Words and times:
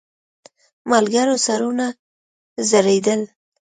ملګرو 0.89 1.35
سرونه 1.45 1.85
ځړېدل. 2.69 3.21